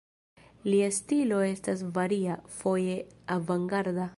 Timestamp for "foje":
2.59-2.97